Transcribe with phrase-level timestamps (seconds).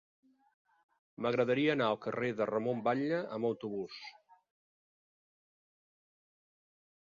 [1.25, 4.01] M'agradaria anar al carrer de Ramon Batlle amb autobús.